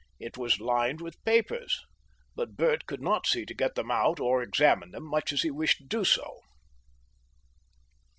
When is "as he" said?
5.31-5.51